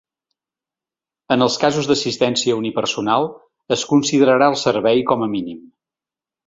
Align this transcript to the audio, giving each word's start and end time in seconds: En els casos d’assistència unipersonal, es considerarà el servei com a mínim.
En 1.35 1.45
els 1.47 1.57
casos 1.65 1.89
d’assistència 1.91 2.57
unipersonal, 2.63 3.29
es 3.79 3.87
considerarà 3.95 4.53
el 4.55 4.61
servei 4.67 5.09
com 5.13 5.27
a 5.29 5.35
mínim. 5.37 5.67